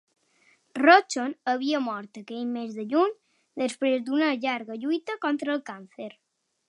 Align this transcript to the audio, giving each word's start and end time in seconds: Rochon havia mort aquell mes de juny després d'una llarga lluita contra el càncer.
Rochon 0.83 1.35
havia 1.51 1.81
mort 1.87 2.19
aquell 2.21 2.47
mes 2.55 2.73
de 2.79 2.87
juny 2.95 3.13
després 3.63 4.01
d'una 4.09 4.31
llarga 4.47 4.79
lluita 4.87 5.19
contra 5.27 5.55
el 5.59 5.63
càncer. 5.73 6.09